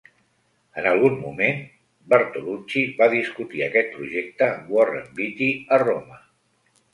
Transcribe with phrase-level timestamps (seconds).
[0.81, 1.59] En algun moment
[2.13, 6.19] Bertolucci va discutir aquest projecte amb Warren Beatty a Roma.